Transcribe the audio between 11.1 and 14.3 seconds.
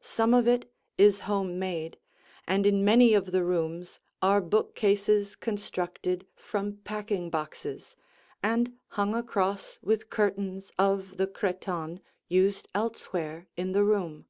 the cretonne used elsewhere in the room.